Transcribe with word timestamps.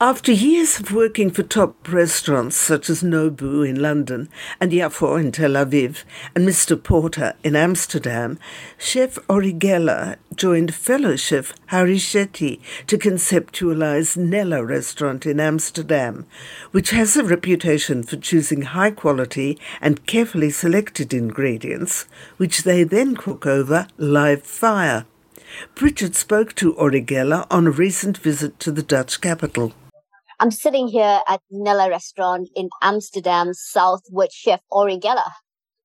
After 0.00 0.30
years 0.30 0.78
of 0.78 0.92
working 0.92 1.28
for 1.28 1.42
top 1.42 1.92
restaurants 1.92 2.54
such 2.54 2.88
as 2.88 3.02
Nobu 3.02 3.68
in 3.68 3.82
London 3.82 4.28
and 4.60 4.70
Yaffo 4.70 5.18
in 5.18 5.32
Tel 5.32 5.54
Aviv 5.54 6.04
and 6.36 6.46
Mr. 6.46 6.80
Porter 6.80 7.34
in 7.42 7.56
Amsterdam, 7.56 8.38
Chef 8.78 9.18
Ori 9.28 9.52
Geller 9.52 10.14
joined 10.36 10.72
fellow 10.72 11.16
chef 11.16 11.52
Hari 11.70 11.96
Shetty 11.96 12.60
to 12.86 12.96
conceptualize 12.96 14.16
Nela 14.16 14.64
restaurant 14.64 15.26
in 15.26 15.40
Amsterdam, 15.40 16.26
which 16.70 16.90
has 16.90 17.16
a 17.16 17.24
reputation 17.24 18.04
for 18.04 18.18
choosing 18.18 18.62
high 18.62 18.92
quality 18.92 19.58
and 19.80 20.06
carefully 20.06 20.50
selected 20.50 21.12
ingredients, 21.12 22.06
which 22.36 22.62
they 22.62 22.84
then 22.84 23.16
cook 23.16 23.46
over 23.46 23.88
live 23.96 24.44
fire. 24.44 25.06
Bridgett 25.74 26.14
spoke 26.14 26.54
to 26.54 26.72
Ori 26.74 27.02
Geller 27.02 27.48
on 27.50 27.66
a 27.66 27.72
recent 27.72 28.16
visit 28.16 28.60
to 28.60 28.70
the 28.70 28.82
Dutch 28.84 29.20
capital. 29.20 29.72
I'm 30.40 30.52
sitting 30.52 30.86
here 30.86 31.20
at 31.26 31.40
Nela 31.52 31.90
restaurant 31.90 32.48
in 32.54 32.68
Amsterdam 32.80 33.52
South 33.54 34.02
with 34.08 34.32
Chef 34.32 34.60
Ori 34.70 34.96
Geller. 34.96 35.32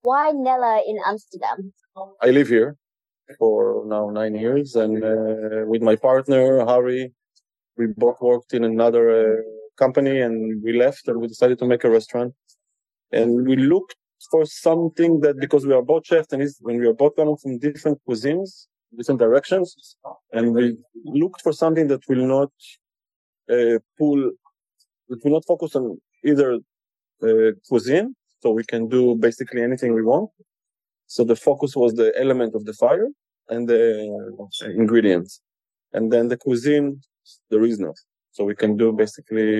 Why 0.04 0.32
Nela 0.32 0.80
in 0.86 0.98
Amsterdam? 1.08 1.74
I 2.22 2.30
live 2.30 2.50
here 2.50 2.78
for 3.40 3.84
now 3.88 4.12
nine 4.12 4.36
years, 4.36 4.76
and 4.76 5.04
uh, 5.04 5.66
with 5.66 5.82
my 5.82 5.96
partner 5.96 6.64
Hari, 6.66 7.14
we 7.78 7.88
both 7.98 8.18
worked 8.22 8.54
in 8.54 8.64
another 8.64 9.10
uh, 9.10 9.42
company, 9.78 10.20
and 10.22 10.62
we 10.64 10.78
left, 10.78 11.08
and 11.08 11.20
we 11.20 11.28
decided 11.28 11.58
to 11.58 11.66
make 11.66 11.84
a 11.84 11.90
restaurant. 11.90 12.36
And 13.12 13.48
we 13.48 13.56
looked 13.56 13.96
for 14.30 14.46
something 14.46 15.22
that 15.22 15.40
because 15.40 15.66
we 15.66 15.74
are 15.74 15.82
both 15.82 16.06
chefs, 16.06 16.32
and 16.32 16.48
when 16.60 16.80
we 16.80 16.86
are 16.86 16.94
both 16.94 17.16
coming 17.16 17.38
from 17.38 17.58
different 17.58 18.00
cuisines, 18.08 18.68
different 18.96 19.20
directions, 19.20 19.96
and 20.32 20.54
we 20.54 20.78
looked 21.06 21.42
for 21.42 21.54
something 21.54 21.88
that 21.88 22.02
will 22.08 22.28
not 22.28 22.52
uh, 23.50 23.80
pull 23.98 24.32
it 25.14 25.20
will 25.24 25.34
not 25.38 25.46
focus 25.48 25.76
on 25.76 25.98
either 26.26 26.50
uh, 27.28 27.52
cuisine, 27.68 28.16
so 28.42 28.52
we 28.52 28.64
can 28.64 28.88
do 28.88 29.16
basically 29.16 29.62
anything 29.62 29.94
we 29.94 30.04
want. 30.04 30.30
So 31.08 31.24
the 31.24 31.36
focus 31.36 31.76
was 31.76 31.94
the 31.94 32.10
element 32.24 32.56
of 32.56 32.66
the 32.66 32.74
fire 32.74 33.08
and 33.50 33.68
the 33.68 33.84
ingredients, 34.82 35.42
and 35.94 36.12
then 36.14 36.28
the 36.28 36.38
cuisine 36.38 37.02
there 37.50 37.64
is 37.64 37.80
no. 37.80 37.94
So 38.32 38.44
we 38.44 38.56
can 38.56 38.78
do 38.78 38.92
basically, 38.92 39.52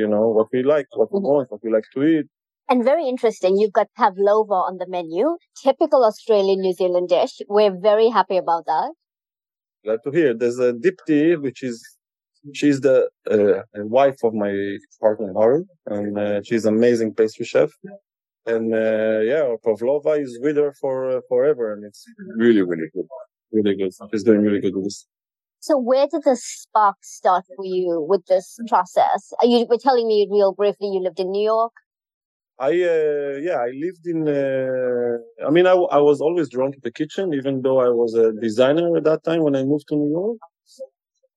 you 0.00 0.08
know, 0.08 0.28
what 0.28 0.48
we 0.52 0.62
like, 0.62 0.86
what 0.96 1.12
we 1.12 1.20
want, 1.20 1.50
what 1.50 1.62
we 1.62 1.70
like 1.70 1.84
to 1.94 2.02
eat. 2.04 2.26
And 2.70 2.84
very 2.84 3.06
interesting, 3.08 3.56
you've 3.58 3.72
got 3.72 3.88
pavlova 3.96 4.54
on 4.68 4.78
the 4.78 4.86
menu, 4.88 5.36
typical 5.62 6.04
Australian 6.04 6.60
New 6.60 6.74
Zealand 6.74 7.08
dish. 7.08 7.40
We're 7.48 7.76
very 7.78 8.08
happy 8.08 8.36
about 8.36 8.64
that. 8.66 8.92
Glad 9.84 10.00
to 10.04 10.10
hear. 10.10 10.34
There's 10.34 10.58
a 10.58 10.72
dipti, 10.72 11.40
which 11.40 11.62
is 11.62 11.82
She's 12.54 12.80
the 12.80 13.08
uh, 13.30 13.62
wife 13.84 14.18
of 14.24 14.34
my 14.34 14.52
partner 15.00 15.32
Hari, 15.34 15.64
and 15.86 16.18
uh, 16.18 16.42
she's 16.42 16.64
an 16.64 16.74
amazing 16.76 17.14
pastry 17.14 17.44
chef. 17.44 17.70
And 18.46 18.74
uh, 18.74 19.20
yeah, 19.20 19.54
pavlova 19.62 20.12
is 20.12 20.38
with 20.42 20.56
her 20.56 20.72
for 20.80 21.18
uh, 21.18 21.20
forever, 21.28 21.72
and 21.72 21.84
it's 21.84 22.04
really, 22.36 22.62
really 22.62 22.88
good, 22.94 23.06
really 23.52 23.76
good. 23.76 23.92
She's 24.10 24.24
doing 24.24 24.40
really 24.40 24.60
good 24.60 24.74
with 24.74 24.84
this. 24.84 25.06
So 25.60 25.76
where 25.76 26.06
did 26.06 26.22
the 26.24 26.36
spark 26.36 26.96
start 27.02 27.44
for 27.56 27.64
you 27.64 28.06
with 28.08 28.24
this 28.26 28.58
process? 28.68 29.32
Are 29.40 29.46
you 29.46 29.66
were 29.68 29.76
telling 29.76 30.06
me 30.06 30.28
real 30.30 30.52
briefly 30.52 30.88
you 30.88 31.00
lived 31.00 31.20
in 31.20 31.30
New 31.30 31.44
York. 31.44 31.72
I 32.60 32.70
uh, 32.70 33.38
yeah 33.40 33.58
I 33.58 33.70
lived 33.84 34.04
in 34.06 34.28
uh, 34.28 35.46
I 35.46 35.50
mean 35.50 35.66
I, 35.66 35.72
I 35.72 35.98
was 35.98 36.20
always 36.20 36.48
drawn 36.48 36.72
to 36.72 36.80
the 36.82 36.90
kitchen 36.90 37.32
even 37.32 37.62
though 37.62 37.80
I 37.80 37.90
was 37.90 38.14
a 38.14 38.32
designer 38.32 38.96
at 38.96 39.04
that 39.04 39.22
time 39.24 39.42
when 39.42 39.54
I 39.54 39.62
moved 39.62 39.86
to 39.88 39.96
New 39.96 40.10
York 40.10 40.38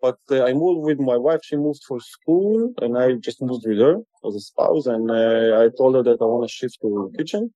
but 0.01 0.17
uh, 0.31 0.43
I 0.43 0.53
moved 0.53 0.81
with 0.81 0.99
my 0.99 1.17
wife. 1.17 1.41
She 1.43 1.55
moved 1.55 1.83
for 1.87 1.99
school, 1.99 2.73
and 2.81 2.97
I 2.97 3.13
just 3.13 3.41
moved 3.41 3.65
with 3.67 3.79
her 3.79 3.97
as 4.27 4.35
a 4.35 4.39
spouse. 4.39 4.87
And 4.87 5.09
uh, 5.11 5.61
I 5.61 5.69
told 5.77 5.95
her 5.95 6.03
that 6.03 6.17
I 6.21 6.25
want 6.25 6.47
to 6.47 6.53
shift 6.53 6.77
to 6.81 7.11
kitchen. 7.17 7.53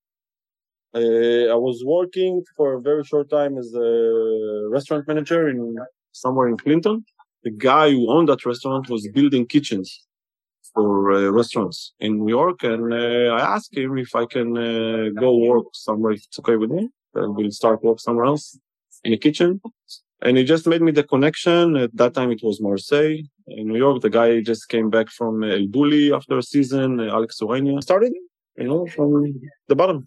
Uh, 0.94 1.52
I 1.54 1.58
was 1.66 1.82
working 1.84 2.42
for 2.56 2.74
a 2.74 2.80
very 2.80 3.04
short 3.04 3.28
time 3.28 3.58
as 3.58 3.74
a 3.74 4.68
restaurant 4.70 5.06
manager 5.08 5.48
in 5.48 5.76
somewhere 6.12 6.48
in 6.48 6.56
Clinton. 6.56 7.04
The 7.42 7.50
guy 7.50 7.90
who 7.90 8.10
owned 8.10 8.28
that 8.28 8.46
restaurant 8.46 8.88
was 8.88 9.06
building 9.08 9.46
kitchens 9.46 10.06
for 10.72 11.12
uh, 11.12 11.28
restaurants 11.30 11.92
in 12.00 12.18
New 12.18 12.28
York, 12.28 12.62
and 12.62 12.92
uh, 12.92 13.34
I 13.38 13.40
asked 13.54 13.76
him 13.76 13.98
if 13.98 14.14
I 14.14 14.26
can 14.26 14.56
uh, 14.56 15.20
go 15.20 15.36
work 15.36 15.66
somewhere 15.74 16.12
if 16.12 16.24
it's 16.24 16.38
okay 16.38 16.56
with 16.56 16.70
me. 16.70 16.88
And 17.14 17.34
we'll 17.34 17.50
start 17.50 17.82
work 17.82 17.98
somewhere 17.98 18.26
else 18.26 18.58
in 19.04 19.12
the 19.12 19.18
kitchen 19.18 19.60
and 20.22 20.36
he 20.36 20.44
just 20.44 20.66
made 20.66 20.82
me 20.82 20.92
the 20.92 21.02
connection. 21.02 21.76
At 21.76 21.96
that 21.96 22.14
time, 22.14 22.30
it 22.30 22.40
was 22.42 22.60
Marseille 22.60 23.18
in 23.48 23.68
New 23.68 23.76
York. 23.76 24.02
The 24.02 24.10
guy 24.10 24.40
just 24.40 24.68
came 24.68 24.90
back 24.90 25.08
from 25.08 25.42
El 25.44 25.66
Bulli 25.68 26.14
after 26.14 26.38
a 26.38 26.42
season. 26.42 27.00
Alex 27.00 27.38
Ureña 27.40 27.82
started, 27.82 28.12
you 28.56 28.64
know, 28.64 28.86
from 28.86 29.40
the 29.68 29.76
bottom. 29.76 30.06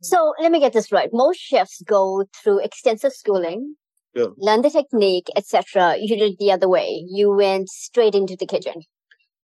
So 0.00 0.32
let 0.40 0.52
me 0.52 0.60
get 0.60 0.72
this 0.72 0.92
right. 0.92 1.10
Most 1.12 1.38
chefs 1.38 1.82
go 1.82 2.24
through 2.42 2.60
extensive 2.60 3.12
schooling, 3.12 3.74
yeah. 4.14 4.26
learn 4.36 4.62
the 4.62 4.70
technique, 4.70 5.28
etc. 5.36 5.96
You 5.98 6.08
did 6.08 6.22
it 6.22 6.38
the 6.38 6.52
other 6.52 6.68
way. 6.68 7.04
You 7.08 7.34
went 7.34 7.68
straight 7.68 8.14
into 8.14 8.36
the 8.36 8.46
kitchen. 8.46 8.82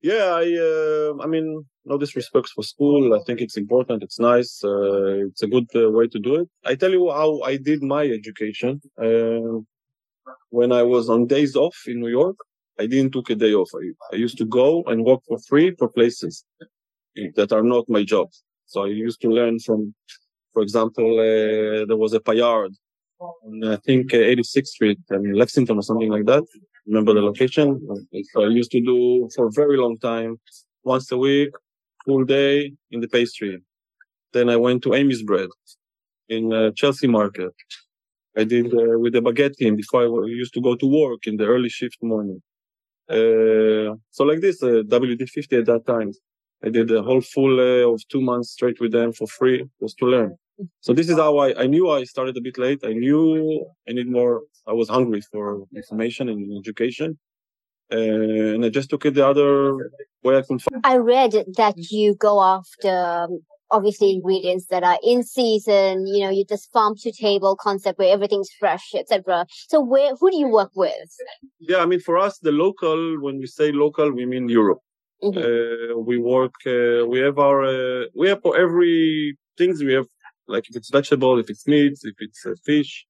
Yeah, 0.01 0.37
I, 0.37 0.45
uh, 0.55 1.23
I 1.23 1.27
mean, 1.27 1.65
no 1.87 1.97
disrespect 1.97 2.51
for 2.55 2.63
school. 2.63 3.15
I 3.15 3.21
think 3.27 3.41
it's 3.41 3.57
important. 3.57 4.03
It's 4.03 4.21
nice. 4.21 4.63
Uh, 4.63 5.27
it's 5.29 5.43
a 5.43 5.47
good 5.47 5.67
uh, 5.75 5.91
way 5.91 6.09
to 6.09 6.19
do 6.19 6.37
it. 6.37 6.49
I 6.65 6.75
tell 6.75 6.91
you 6.91 7.11
how 7.11 7.41
I 7.41 7.57
did 7.57 7.83
my 7.83 8.05
education. 8.05 8.83
Uh, 9.03 9.63
when 10.51 10.73
I 10.73 10.83
was 10.83 11.09
on 11.09 11.27
days 11.27 11.57
off 11.57 11.77
in 11.87 12.01
New 12.01 12.09
York, 12.09 12.37
I 12.79 12.87
didn't 12.87 13.13
took 13.13 13.31
a 13.31 13.35
day 13.35 13.55
off. 13.55 13.71
I, 13.75 13.93
I 14.13 14.17
used 14.17 14.39
to 14.39 14.45
go 14.45 14.83
and 14.85 15.05
work 15.05 15.21
for 15.29 15.39
free 15.39 15.75
for 15.79 15.89
places 15.89 16.45
that 17.37 17.53
are 17.53 17.63
not 17.63 17.89
my 17.89 18.03
job. 18.03 18.29
So 18.67 18.85
I 18.85 18.89
used 18.89 19.21
to 19.23 19.29
learn 19.29 19.59
from, 19.61 19.95
for 20.53 20.63
example, 20.63 21.19
uh, 21.19 21.85
there 21.87 21.97
was 21.97 22.13
a 22.13 22.21
Payard 22.21 22.73
on 23.21 23.65
I 23.65 23.77
think 23.77 24.13
uh, 24.13 24.19
86th 24.19 24.67
Street 24.67 24.99
in 25.11 25.35
Lexington 25.35 25.79
or 25.79 25.83
something 25.83 26.11
like 26.11 26.27
that. 26.27 26.45
Remember 26.87 27.15
the 27.15 27.23
location? 27.23 27.69
So 28.33 28.45
I 28.45 28.49
used 28.49 28.71
to 28.73 28.81
do 28.81 29.29
for 29.35 29.47
a 29.47 29.51
very 29.53 29.77
long 29.77 29.97
time, 29.99 30.39
once 30.83 31.11
a 31.13 31.17
week, 31.17 31.51
full 32.05 32.25
day 32.25 32.73
in 32.91 33.01
the 33.01 33.09
pastry. 33.09 33.63
Then 34.33 34.49
I 34.51 34.57
went 34.57 34.83
to 34.83 34.95
Amy's 34.95 35.23
Bread 35.23 35.49
in 36.29 36.53
uh, 36.53 36.73
Chelsea 36.73 37.07
Market. 37.07 37.53
I 38.37 38.45
did 38.45 38.67
uh, 38.67 38.99
with 38.99 39.13
the 39.13 39.23
baguette 39.23 39.57
team 39.57 39.77
before 39.77 40.03
I 40.03 40.27
used 40.27 40.55
to 40.55 40.61
go 40.61 40.75
to 40.77 40.87
work 40.87 41.27
in 41.27 41.37
the 41.37 41.47
early 41.47 41.69
shift 41.69 41.99
morning. 42.03 42.43
Uh, 43.09 43.95
so 44.11 44.25
like 44.25 44.41
this, 44.41 44.63
uh, 44.63 44.83
WD50 44.87 45.61
at 45.61 45.67
that 45.67 45.87
time. 45.87 46.13
I 46.65 46.71
did 46.71 46.91
a 46.91 47.03
whole 47.03 47.21
full 47.21 47.61
uh, 47.61 47.93
of 47.93 48.01
two 48.09 48.23
months 48.23 48.53
straight 48.53 48.81
with 48.81 48.93
them 48.93 49.13
for 49.13 49.27
free 49.27 49.67
just 49.83 49.99
to 49.99 50.07
learn. 50.07 50.37
So 50.81 50.93
this 50.93 51.11
is 51.11 51.17
how 51.17 51.37
I, 51.39 51.65
I 51.65 51.67
knew 51.67 51.91
I 51.91 52.05
started 52.05 52.37
a 52.37 52.41
bit 52.41 52.57
late. 52.59 52.81
I 52.85 52.93
knew 52.93 53.67
I 53.89 53.93
need 53.93 54.11
more. 54.11 54.43
I 54.67 54.73
was 54.73 54.89
hungry 54.89 55.21
for 55.21 55.65
information 55.77 56.29
and 56.29 56.57
education. 56.59 57.19
Uh, 57.93 57.97
and 58.55 58.65
I 58.65 58.71
just 58.71 58.89
took 58.89 59.05
it 59.05 59.15
the 59.15 59.27
other 59.27 59.93
way 60.23 60.39
I 60.39 60.43
could 60.43 60.63
find. 60.63 60.81
I 60.85 60.97
read 60.97 61.33
that 61.57 61.75
you 61.77 62.15
go 62.15 62.43
after 62.43 63.29
obviously 63.71 64.11
ingredients 64.13 64.67
that 64.67 64.85
are 64.85 64.99
in 65.03 65.23
season, 65.23 66.07
you 66.07 66.25
know, 66.25 66.31
you 66.31 66.45
just 66.45 66.73
farm 66.73 66.95
to 66.97 67.13
table 67.13 67.57
concept 67.57 67.99
where 67.99 68.13
everything's 68.13 68.51
fresh, 68.59 68.95
etc. 68.95 69.47
So 69.69 69.81
where 69.81 70.15
who 70.17 70.31
do 70.31 70.37
you 70.37 70.49
work 70.49 70.73
with? 70.75 71.11
Yeah, 71.59 71.79
I 71.79 71.87
mean 71.87 72.01
for 72.01 72.19
us 72.19 72.39
the 72.39 72.53
local 72.53 73.21
when 73.21 73.39
we 73.39 73.47
say 73.47 73.73
local 73.73 74.13
we 74.13 74.27
mean 74.27 74.49
Europe. 74.49 74.81
Mm-hmm. 75.23 75.39
Uh, 75.39 75.99
we 75.99 76.19
work 76.19 76.55
uh, 76.67 77.07
we 77.07 77.19
have 77.21 77.39
our 77.39 77.65
uh, 77.65 78.05
we 78.15 78.29
have 78.29 78.43
for 78.43 78.57
every 78.57 79.37
things 79.57 79.83
we 79.83 79.95
have 79.95 80.07
like 80.47 80.69
if 80.69 80.77
it's 80.77 80.91
vegetable, 80.91 81.39
if 81.39 81.49
it's 81.49 81.67
meat, 81.67 81.99
if 82.03 82.17
it's 82.19 82.45
uh, 82.45 82.55
fish, 82.65 83.07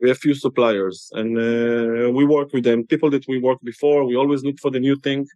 we 0.00 0.08
have 0.08 0.18
few 0.18 0.34
suppliers 0.34 1.10
and 1.12 1.38
uh, 1.38 2.10
we 2.10 2.24
work 2.24 2.52
with 2.52 2.64
them. 2.64 2.86
People 2.86 3.10
that 3.10 3.26
we 3.26 3.38
worked 3.38 3.64
before, 3.64 4.04
we 4.04 4.16
always 4.16 4.44
look 4.44 4.58
for 4.58 4.70
the 4.70 4.80
new 4.80 4.96
thing 4.96 5.26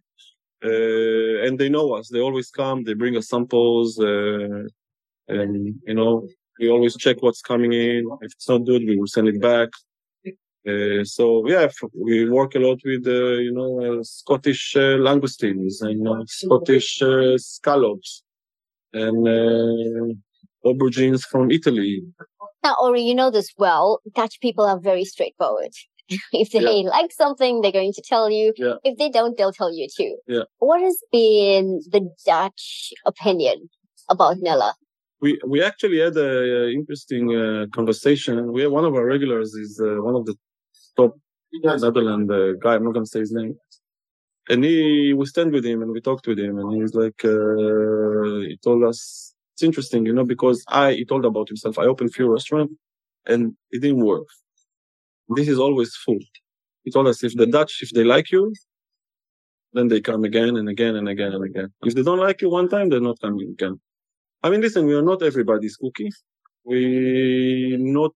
uh, 0.63 1.45
and 1.45 1.57
they 1.59 1.69
know 1.69 1.93
us. 1.93 2.09
They 2.09 2.19
always 2.19 2.49
come. 2.51 2.83
They 2.83 2.93
bring 2.93 3.17
us 3.17 3.29
samples, 3.29 3.99
uh, 3.99 4.67
and 5.27 5.75
you 5.87 5.93
know 5.93 6.27
we 6.59 6.69
always 6.69 6.95
check 6.97 7.21
what's 7.21 7.41
coming 7.41 7.73
in. 7.73 8.05
If 8.21 8.33
it's 8.33 8.47
not 8.47 8.65
good, 8.65 8.83
we 8.85 8.97
will 8.97 9.07
send 9.07 9.27
it 9.27 9.41
back. 9.41 9.69
Uh, 10.67 11.03
so 11.03 11.47
yeah, 11.47 11.67
we 11.99 12.29
work 12.29 12.53
a 12.53 12.59
lot 12.59 12.79
with 12.85 13.07
uh, 13.07 13.39
you 13.39 13.51
know 13.51 13.99
uh, 13.99 14.03
Scottish 14.03 14.75
uh, 14.75 14.97
langoustines 15.07 15.81
and 15.81 16.29
Scottish 16.29 17.01
scallops 17.37 18.23
and 18.93 20.15
aubergines 20.63 21.23
from 21.23 21.49
Italy. 21.49 22.03
Now, 22.63 22.75
Ori, 22.79 23.01
you 23.01 23.15
know 23.15 23.31
this 23.31 23.51
well. 23.57 24.01
Dutch 24.13 24.39
people 24.39 24.65
are 24.65 24.79
very 24.79 25.03
straightforward. 25.03 25.71
if 26.33 26.51
they 26.51 26.59
yeah. 26.59 26.89
like 26.89 27.11
something, 27.11 27.61
they're 27.61 27.71
going 27.71 27.93
to 27.93 28.01
tell 28.01 28.29
you. 28.29 28.53
Yeah. 28.57 28.75
If 28.83 28.97
they 28.97 29.09
don't, 29.09 29.37
they'll 29.37 29.53
tell 29.53 29.73
you 29.73 29.87
too. 29.95 30.17
Yeah. 30.27 30.43
What 30.59 30.81
has 30.81 30.97
been 31.11 31.81
the 31.89 32.09
Dutch 32.25 32.93
opinion 33.05 33.69
about 34.09 34.37
Nela? 34.37 34.73
We 35.21 35.39
we 35.45 35.63
actually 35.63 35.99
had 35.99 36.17
a, 36.17 36.69
interesting 36.69 37.35
uh, 37.35 37.65
conversation. 37.73 38.51
We 38.51 38.63
have 38.63 38.71
one 38.71 38.85
of 38.85 38.93
our 38.95 39.05
regulars 39.05 39.53
is 39.53 39.79
uh, 39.79 40.01
one 40.01 40.15
of 40.15 40.25
the 40.25 40.35
top 40.97 41.11
Netherlands 41.53 42.31
uh, 42.31 42.53
guy. 42.63 42.75
I'm 42.75 42.83
not 42.83 42.93
going 42.93 43.05
to 43.05 43.09
say 43.09 43.19
his 43.19 43.31
name. 43.31 43.55
and 44.49 44.63
he, 44.63 45.13
we 45.13 45.25
stand 45.25 45.51
with 45.51 45.65
him 45.65 45.81
and 45.81 45.91
we 45.91 46.01
talked 46.01 46.27
with 46.27 46.39
him, 46.39 46.57
and 46.57 46.81
he's 46.81 46.95
like, 46.95 47.23
uh, 47.23 48.41
he 48.49 48.57
told 48.63 48.83
us, 48.83 49.33
it's 49.53 49.63
interesting, 49.63 50.05
you 50.05 50.13
know, 50.13 50.25
because 50.25 50.63
I, 50.67 50.93
he 50.93 51.05
told 51.05 51.25
about 51.25 51.47
himself, 51.47 51.77
I 51.77 51.85
opened 51.85 52.13
few 52.13 52.31
restaurant 52.31 52.71
and 53.25 53.55
it 53.69 53.81
didn't 53.81 54.03
work. 54.03 54.25
This 55.35 55.47
is 55.47 55.59
always 55.59 55.95
full. 55.95 56.19
Told 56.93 57.07
us 57.07 57.23
if 57.23 57.35
the 57.35 57.45
Dutch, 57.45 57.79
if 57.81 57.91
they 57.91 58.03
like 58.03 58.31
you, 58.31 58.53
then 59.73 59.87
they 59.87 60.01
come 60.01 60.23
again 60.23 60.57
and 60.57 60.67
again 60.67 60.95
and 60.95 61.07
again 61.07 61.31
and 61.33 61.43
again. 61.43 61.69
If 61.83 61.95
they 61.95 62.03
don't 62.03 62.19
like 62.19 62.41
you 62.41 62.49
one 62.49 62.67
time, 62.67 62.89
they're 62.89 62.99
not 62.99 63.19
coming 63.21 63.49
again. 63.51 63.79
I 64.43 64.49
mean, 64.49 64.61
listen, 64.61 64.85
we 64.87 64.95
are 64.95 65.01
not 65.01 65.21
everybody's 65.21 65.77
cookie. 65.77 66.09
We 66.63 67.77
not 67.79 68.11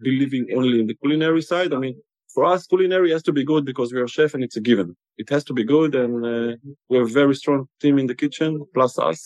believing 0.00 0.46
only 0.56 0.80
in 0.80 0.86
the 0.86 0.94
culinary 0.94 1.42
side. 1.42 1.72
I 1.72 1.78
mean, 1.78 2.00
for 2.34 2.44
us, 2.44 2.66
culinary 2.66 3.10
has 3.12 3.22
to 3.24 3.32
be 3.32 3.44
good 3.44 3.64
because 3.64 3.92
we 3.92 4.00
are 4.00 4.08
chef 4.08 4.34
and 4.34 4.44
it's 4.44 4.56
a 4.56 4.60
given. 4.60 4.96
It 5.16 5.28
has 5.30 5.44
to 5.44 5.52
be 5.52 5.64
good, 5.64 5.94
and 5.94 6.24
uh, 6.24 6.56
we 6.88 6.98
have 6.98 7.06
a 7.06 7.12
very 7.12 7.34
strong 7.34 7.66
team 7.80 7.98
in 7.98 8.06
the 8.06 8.14
kitchen, 8.14 8.64
plus 8.74 8.98
us. 8.98 9.20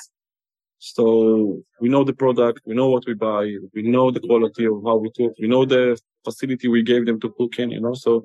So 0.84 1.62
we 1.80 1.88
know 1.88 2.02
the 2.02 2.12
product, 2.12 2.62
we 2.66 2.74
know 2.74 2.88
what 2.88 3.04
we 3.06 3.14
buy, 3.14 3.54
we 3.72 3.82
know 3.82 4.10
the 4.10 4.18
quality 4.18 4.66
of 4.66 4.82
how 4.84 4.96
we 4.96 5.12
cook, 5.16 5.32
we 5.38 5.46
know 5.46 5.64
the 5.64 5.96
facility 6.24 6.66
we 6.66 6.82
gave 6.82 7.06
them 7.06 7.20
to 7.20 7.30
cook 7.38 7.56
in, 7.60 7.70
you 7.70 7.80
know, 7.80 7.94
so 7.94 8.24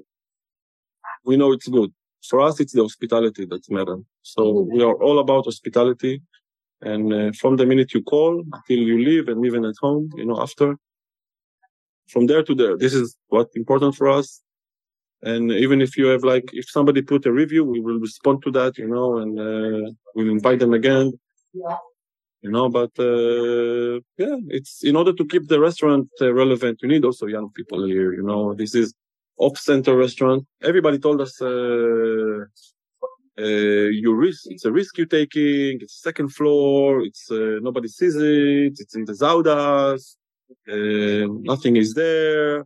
we 1.23 1.37
know 1.37 1.51
it's 1.51 1.67
good. 1.67 1.93
For 2.27 2.41
us, 2.41 2.59
it's 2.59 2.73
the 2.73 2.81
hospitality 2.81 3.45
that's 3.45 3.69
matter. 3.69 3.97
So 4.23 4.41
mm-hmm. 4.41 4.75
we 4.75 4.83
are 4.83 4.95
all 4.95 5.19
about 5.19 5.45
hospitality. 5.45 6.23
And 6.81 7.13
uh, 7.13 7.31
from 7.39 7.57
the 7.57 7.65
minute 7.67 7.93
you 7.93 8.01
call 8.01 8.43
till 8.67 8.79
you 8.79 9.05
leave 9.05 9.27
and 9.27 9.45
even 9.45 9.63
at 9.63 9.75
home, 9.79 10.09
you 10.15 10.25
know, 10.25 10.41
after, 10.41 10.77
from 12.09 12.25
there 12.25 12.41
to 12.41 12.55
there, 12.55 12.75
this 12.75 12.95
is 12.95 13.15
what's 13.27 13.55
important 13.55 13.93
for 13.93 14.07
us. 14.09 14.41
And 15.21 15.51
even 15.51 15.79
if 15.79 15.95
you 15.95 16.07
have 16.07 16.23
like, 16.23 16.49
if 16.53 16.67
somebody 16.71 17.03
put 17.03 17.27
a 17.27 17.31
review, 17.31 17.63
we 17.63 17.81
will 17.81 17.99
respond 17.99 18.41
to 18.45 18.51
that, 18.53 18.79
you 18.79 18.87
know, 18.87 19.17
and 19.19 19.39
uh, 19.39 19.91
we'll 20.15 20.31
invite 20.31 20.57
them 20.57 20.73
again. 20.73 21.13
Yeah. 21.53 21.77
You 22.47 22.53
know, 22.53 22.69
but 22.69 22.93
uh, 22.97 23.99
yeah, 24.17 24.37
it's 24.57 24.81
in 24.81 24.95
order 24.95 25.11
to 25.11 25.25
keep 25.25 25.49
the 25.49 25.59
restaurant 25.59 26.07
uh, 26.21 26.33
relevant, 26.33 26.79
you 26.81 26.87
need 26.87 27.03
also 27.03 27.25
young 27.25 27.49
people 27.49 27.83
here. 27.83 28.13
You 28.13 28.23
know, 28.23 28.53
this 28.53 28.73
is 28.73 28.93
off 29.37 29.57
center 29.57 29.97
restaurant. 29.97 30.45
Everybody 30.63 30.97
told 30.97 31.19
us, 31.19 31.41
uh, 31.41 32.45
uh, 33.37 33.89
you 34.01 34.15
risk, 34.15 34.43
it's 34.45 34.63
a 34.63 34.71
risk 34.71 34.97
you're 34.97 35.07
taking. 35.19 35.79
It's 35.81 36.01
second 36.01 36.29
floor. 36.29 37.01
It's, 37.01 37.29
uh, 37.29 37.59
nobody 37.61 37.89
sees 37.89 38.15
it. 38.15 38.79
It's 38.79 38.95
in 38.95 39.03
the 39.03 39.11
Zuidas. 39.21 40.15
Uh, 40.71 41.27
nothing 41.51 41.75
is 41.75 41.95
there. 41.95 42.65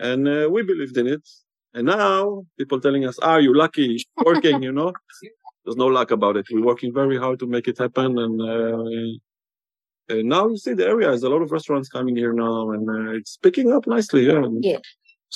And, 0.00 0.24
we 0.52 0.64
believed 0.64 0.96
in 0.96 1.06
it. 1.06 1.28
And 1.72 1.86
now 1.86 2.42
people 2.58 2.80
telling 2.80 3.06
us, 3.06 3.16
are 3.20 3.40
you 3.40 3.54
lucky 3.54 4.04
working, 4.24 4.60
you 4.64 4.72
know? 4.72 4.92
There's 5.64 5.76
no 5.76 5.86
luck 5.86 6.10
about 6.10 6.36
it. 6.36 6.46
We're 6.50 6.64
working 6.64 6.92
very 6.92 7.16
hard 7.16 7.38
to 7.40 7.46
make 7.46 7.68
it 7.68 7.78
happen. 7.78 8.18
And, 8.18 8.40
uh, 8.40 10.14
and 10.14 10.28
now 10.28 10.48
you 10.48 10.56
see 10.56 10.74
the 10.74 10.86
area 10.86 11.08
has 11.08 11.22
a 11.22 11.28
lot 11.28 11.42
of 11.42 11.52
restaurants 11.52 11.88
coming 11.88 12.16
here 12.16 12.32
now 12.32 12.72
and 12.72 12.88
uh, 12.88 13.12
it's 13.12 13.36
picking 13.36 13.72
up 13.72 13.86
nicely. 13.86 14.26
Yeah. 14.26 14.42
Yeah. 14.60 14.78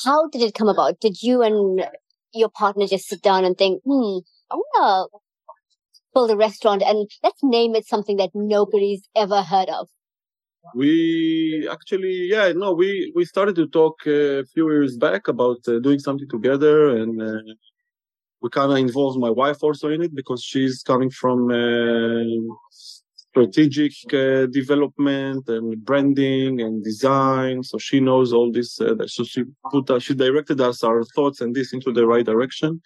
How 0.04 0.28
did 0.28 0.42
it 0.42 0.54
come 0.54 0.68
about? 0.68 1.00
Did 1.00 1.22
you 1.22 1.42
and 1.42 1.86
your 2.34 2.50
partner 2.50 2.86
just 2.86 3.06
sit 3.06 3.22
down 3.22 3.44
and 3.44 3.56
think, 3.56 3.82
hmm, 3.84 4.18
I 4.50 4.56
want 4.56 5.10
to 5.12 5.18
build 6.12 6.30
a 6.30 6.36
restaurant 6.36 6.82
and 6.82 7.08
let's 7.22 7.40
name 7.42 7.74
it 7.74 7.86
something 7.86 8.16
that 8.16 8.30
nobody's 8.34 9.08
ever 9.14 9.42
heard 9.42 9.68
of? 9.68 9.88
We 10.74 11.68
actually, 11.70 12.26
yeah, 12.28 12.52
no, 12.52 12.72
we, 12.72 13.12
we 13.14 13.24
started 13.24 13.54
to 13.56 13.68
talk 13.68 14.04
a 14.06 14.44
few 14.52 14.68
years 14.70 14.96
back 14.96 15.28
about 15.28 15.58
uh, 15.68 15.78
doing 15.78 16.00
something 16.00 16.28
together 16.28 16.96
and 16.96 17.22
uh, 17.22 17.54
we 18.42 18.50
kind 18.50 18.70
of 18.70 18.78
involved 18.78 19.18
my 19.18 19.30
wife 19.30 19.62
also 19.62 19.88
in 19.88 20.02
it 20.02 20.14
because 20.14 20.42
she's 20.42 20.82
coming 20.82 21.10
from 21.10 21.50
uh, 21.50 22.22
strategic 23.36 23.92
uh, 24.14 24.46
development 24.46 25.48
and 25.48 25.84
branding 25.84 26.60
and 26.60 26.82
design. 26.82 27.62
So 27.62 27.76
she 27.78 28.00
knows 28.00 28.32
all 28.32 28.50
this. 28.50 28.80
Uh, 28.80 29.06
so 29.06 29.24
she 29.24 29.44
put, 29.70 29.90
uh, 29.90 29.98
she 29.98 30.14
directed 30.14 30.60
us 30.60 30.82
our 30.82 31.04
thoughts 31.04 31.40
and 31.40 31.54
this 31.54 31.72
into 31.72 31.92
the 31.92 32.06
right 32.06 32.24
direction. 32.24 32.80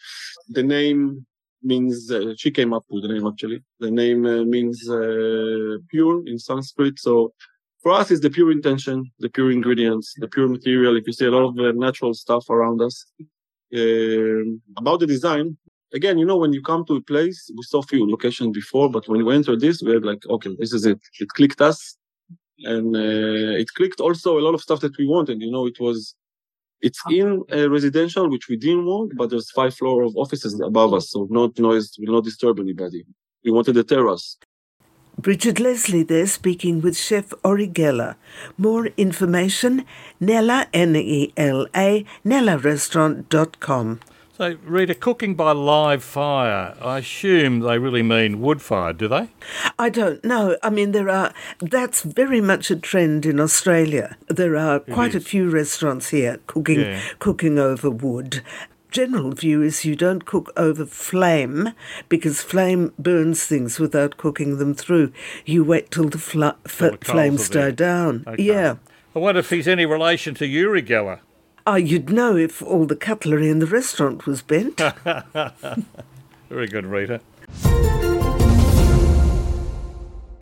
The 0.49 0.63
name 0.63 1.27
means, 1.63 2.11
uh, 2.11 2.35
she 2.37 2.51
came 2.51 2.73
up 2.73 2.85
with 2.91 3.03
the 3.05 3.13
name 3.15 3.27
actually. 3.27 3.63
The 3.81 3.91
name 3.91 4.27
uh, 4.27 4.45
means 4.45 4.79
pure 5.93 6.27
in 6.27 6.39
Sanskrit. 6.39 6.99
So 6.99 7.33
for 7.83 7.93
us, 7.93 8.11
it's 8.11 8.21
the 8.21 8.31
pure 8.31 8.51
intention, 8.51 9.11
the 9.21 9.29
pure 9.29 9.51
ingredients, 9.51 10.15
the 10.19 10.29
pure 10.29 10.49
material. 10.49 10.97
If 10.97 11.07
you 11.07 11.13
see 11.13 11.27
a 11.27 11.31
lot 11.31 11.45
of 11.49 11.77
natural 11.77 12.13
stuff 12.15 12.51
around 12.51 12.83
us, 12.83 13.07
um, 13.75 14.61
about 14.77 15.01
the 15.01 15.07
design, 15.07 15.57
again, 15.93 16.19
you 16.19 16.27
know, 16.27 16.37
when 16.37 16.53
you 16.53 16.63
come 16.63 16.85
to 16.87 16.97
a 16.97 17.03
place, 17.03 17.51
we 17.57 17.63
saw 17.63 17.83
few 17.83 18.09
locations 18.09 18.55
before, 18.55 18.91
but 18.91 19.09
when 19.09 19.25
we 19.25 19.35
entered 19.35 19.61
this, 19.61 19.83
we 19.83 19.93
had 19.93 20.05
like, 20.05 20.25
okay, 20.27 20.57
this 20.59 20.73
is 20.73 20.87
it. 20.87 21.01
It 21.19 21.29
clicked 21.29 21.61
us. 21.61 21.97
And 22.63 22.95
uh, 22.95 23.57
it 23.59 23.69
clicked 23.75 24.01
also 24.01 24.39
a 24.39 24.43
lot 24.43 24.55
of 24.55 24.61
stuff 24.61 24.81
that 24.81 24.97
we 24.99 25.07
wanted. 25.07 25.41
You 25.41 25.51
know, 25.51 25.67
it 25.67 25.81
was, 25.81 26.15
it's 26.83 27.01
in 27.11 27.43
a 27.51 27.69
residential, 27.69 28.29
which 28.29 28.49
we 28.49 28.57
didn't 28.57 28.85
want, 28.85 29.13
but 29.17 29.31
there's 29.31 29.51
five 29.51 29.75
floor 29.75 30.03
of 30.03 30.15
offices 30.17 30.61
above 30.61 30.93
us. 30.93 31.11
So 31.11 31.27
no 31.31 31.53
noise 31.59 31.97
will 31.99 32.15
not 32.15 32.25
disturb 32.25 32.61
anybody. 32.61 33.05
We 33.45 33.51
wanted 33.51 33.77
a 33.79 33.85
terrace. 33.85 34.37
Bridgett 35.21 35.61
Leslie 35.61 36.03
there 36.03 36.27
speaking 36.27 36.81
with 36.81 36.97
Chef 36.97 37.35
Ori 37.45 37.69
Geller. 37.69 38.15
More 38.57 38.87
information, 38.97 39.85
Nella 40.19 40.67
Nela, 40.73 42.07
nelarestaurant.com. 42.25 44.01
So, 44.41 44.57
Rita, 44.65 44.95
cooking 44.95 45.35
by 45.35 45.53
live 45.53 46.03
fire, 46.03 46.75
I 46.81 47.01
assume 47.01 47.61
they 47.61 47.79
really 47.79 48.03
mean 48.03 48.41
wood 48.41 48.63
fire, 48.63 48.95
do 48.95 49.07
they? 49.07 49.29
I 49.79 49.91
don't 49.91 50.25
know. 50.25 50.57
I 50.63 50.71
mean, 50.71 50.93
there 50.93 51.11
are, 51.11 51.35
that's 51.61 52.01
very 52.01 52.41
much 52.41 52.71
a 52.71 52.77
trend 52.77 53.27
in 53.27 53.39
Australia. 53.39 54.17
There 54.29 54.57
are 54.57 54.81
quite 54.81 55.15
a 55.15 55.21
few 55.21 55.51
restaurants 55.51 56.09
here 56.09 56.41
cooking, 56.47 56.81
yeah. 56.81 57.03
cooking 57.19 57.59
over 57.59 57.91
wood. 57.91 58.43
General 58.91 59.31
view 59.31 59.63
is 59.63 59.85
you 59.85 59.95
don't 59.95 60.25
cook 60.25 60.53
over 60.57 60.85
flame 60.85 61.71
because 62.09 62.43
flame 62.43 62.93
burns 62.99 63.45
things 63.45 63.79
without 63.79 64.17
cooking 64.17 64.59
them 64.59 64.75
through. 64.75 65.13
You 65.45 65.63
wait 65.63 65.91
till 65.91 66.09
the, 66.09 66.19
fl- 66.19 66.51
till 66.69 66.95
f- 66.95 67.01
flames 67.03 67.49
die 67.49 67.71
down. 67.71 68.25
Okay. 68.27 68.43
Yeah. 68.43 68.77
I 69.15 69.19
wonder 69.19 69.41
if 69.41 69.51
he's 69.51 69.69
any 69.69 69.87
relation 69.87 70.35
to 70.37 70.47
Uri 70.47 70.83
Geller. 70.83 71.21
Oh, 71.67 71.73
ah, 71.73 71.77
you'd 71.77 72.11
know 72.11 72.37
if 72.37 72.63
all 72.63 72.87
the 72.87 72.97
cutlery 72.97 73.49
in 73.49 73.59
the 73.59 73.67
restaurant 73.67 74.27
was 74.27 74.43
bent. 74.43 74.77
Very 76.49 76.67
good, 76.67 76.87
Rita. 76.87 77.21